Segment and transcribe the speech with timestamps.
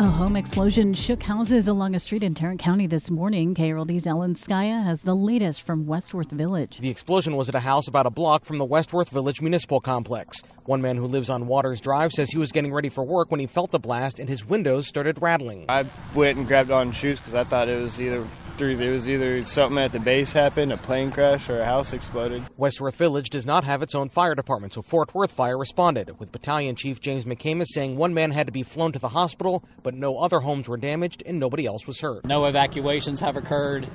[0.00, 3.52] A home explosion shook houses along a street in Tarrant County this morning.
[3.52, 6.78] KRLD's Alan Skaya has the latest from Westworth Village.
[6.78, 10.40] The explosion was at a house about a block from the Westworth Village Municipal Complex.
[10.66, 13.40] One man who lives on Waters Drive says he was getting ready for work when
[13.40, 15.64] he felt the blast and his windows started rattling.
[15.68, 18.24] I went and grabbed on shoes because I thought it was either
[18.58, 21.92] through it was either something at the base happened, a plane crash, or a house
[21.92, 22.42] exploded.
[22.56, 26.32] Westworth Village does not have its own fire department, so Fort Worth Fire responded, with
[26.32, 29.87] Battalion Chief James McCamus saying one man had to be flown to the hospital, but
[29.94, 32.24] no other homes were damaged and nobody else was hurt.
[32.24, 33.88] No evacuations have occurred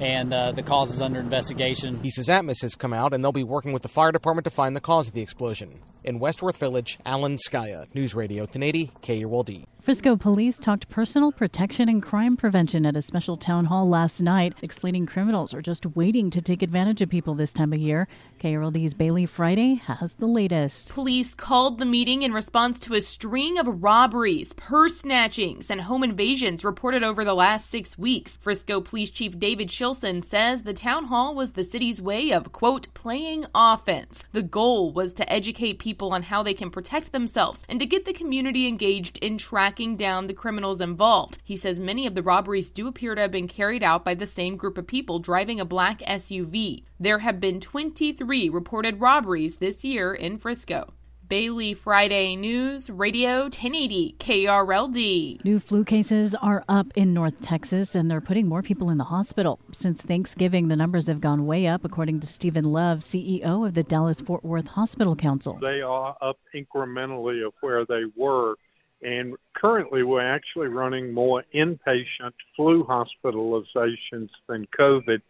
[0.00, 2.02] and uh, the cause is under investigation.
[2.02, 4.50] He says Atmos has come out and they'll be working with the fire department to
[4.50, 5.80] find the cause of the explosion.
[6.02, 9.66] In Westworth Village, Alan Skaya, News Radio 1080 KRLD.
[9.80, 14.52] Frisco police talked personal protection and crime prevention at a special town hall last night,
[14.60, 18.06] explaining criminals are just waiting to take advantage of people this time of year.
[18.40, 20.92] KRLD's Bailey Friday has the latest.
[20.92, 26.04] Police called the meeting in response to a string of robberies, purse snatchings, and home
[26.04, 28.36] invasions reported over the last six weeks.
[28.36, 32.92] Frisco Police Chief David Shilson says the town hall was the city's way of, quote,
[32.92, 34.24] playing offense.
[34.32, 38.04] The goal was to educate people on how they can protect themselves and to get
[38.04, 41.38] the community engaged in tracking down the criminals involved.
[41.44, 44.26] He says many of the robberies do appear to have been carried out by the
[44.26, 46.84] same group of people driving a black SUV.
[46.98, 50.92] There have been 23 reported robberies this year in Frisco.
[51.30, 55.44] Bailey Friday News Radio 1080 KRLD.
[55.44, 59.04] New flu cases are up in North Texas and they're putting more people in the
[59.04, 59.60] hospital.
[59.70, 63.84] Since Thanksgiving, the numbers have gone way up, according to Stephen Love, CEO of the
[63.84, 65.56] Dallas Fort Worth Hospital Council.
[65.60, 68.56] They are up incrementally of where they were.
[69.00, 75.22] And currently, we're actually running more inpatient flu hospitalizations than COVID.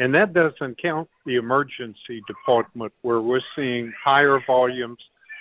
[0.00, 4.98] And that doesn't count the emergency department, where we're seeing higher volumes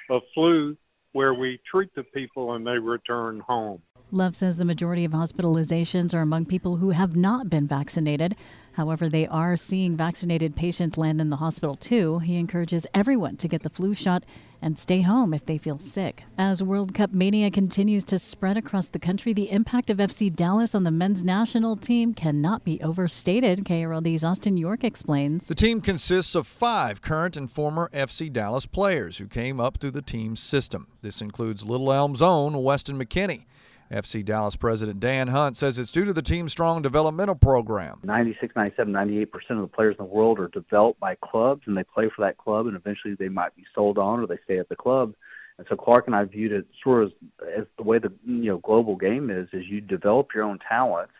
[0.09, 0.77] of flu
[1.13, 3.81] where we treat the people and they return home.
[4.11, 8.35] Love says the majority of hospitalizations are among people who have not been vaccinated.
[8.75, 12.19] However, they are seeing vaccinated patients land in the hospital too.
[12.19, 14.25] He encourages everyone to get the flu shot
[14.61, 16.23] and stay home if they feel sick.
[16.37, 20.75] As World Cup mania continues to spread across the country, the impact of FC Dallas
[20.75, 23.63] on the men's national team cannot be overstated.
[23.63, 25.47] KRLD's Austin York explains.
[25.47, 29.91] The team consists of five current and former FC Dallas players who came up through
[29.91, 30.87] the team's system.
[31.01, 33.45] This includes Little Elm's own Weston McKennie.
[33.91, 37.99] FC Dallas president Dan Hunt says it's due to the team's strong developmental program.
[38.03, 41.83] 96, 97, 98% of the players in the world are developed by clubs and they
[41.83, 44.69] play for that club and eventually they might be sold on or they stay at
[44.69, 45.13] the club.
[45.57, 48.51] And so Clark and I viewed it sort of as, as the way the you
[48.51, 51.13] know global game is is you develop your own talents.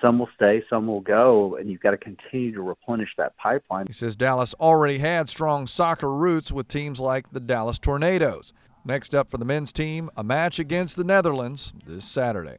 [0.00, 3.86] Some will stay, some will go, and you've got to continue to replenish that pipeline.
[3.86, 8.54] He says Dallas already had strong soccer roots with teams like the Dallas Tornadoes.
[8.84, 12.56] Next up for the men's team, a match against the Netherlands this Saturday.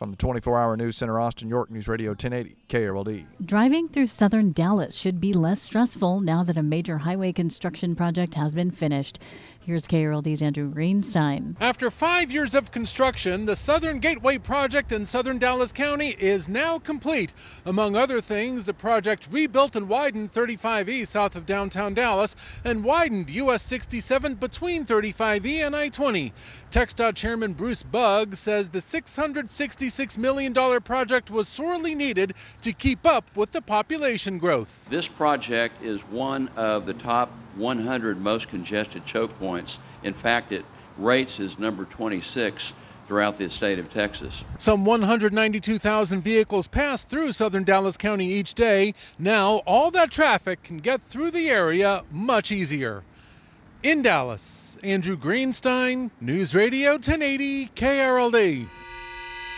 [0.00, 3.26] From the 24 hour news center, Austin York News Radio 1080 KRLD.
[3.44, 8.34] Driving through southern Dallas should be less stressful now that a major highway construction project
[8.34, 9.18] has been finished.
[9.62, 11.54] Here's KRLD's Andrew Greenstein.
[11.60, 16.78] After five years of construction, the Southern Gateway project in southern Dallas County is now
[16.78, 17.30] complete.
[17.66, 23.28] Among other things, the project rebuilt and widened 35E south of downtown Dallas and widened
[23.28, 26.32] US 67 between 35E and I 20.
[26.70, 28.80] TxDOT Chairman Bruce Bugg says the
[29.90, 34.86] $666 million project was sorely needed to keep up with the population growth.
[34.88, 39.78] This project is one of the top 100 most congested choke points.
[40.02, 40.64] In fact, it
[40.98, 42.72] rates as number 26
[43.06, 44.44] throughout the state of Texas.
[44.58, 48.94] Some 192,000 vehicles pass through southern Dallas County each day.
[49.18, 53.02] Now, all that traffic can get through the area much easier.
[53.82, 58.66] In Dallas, Andrew Greenstein, News Radio 1080 KRLD.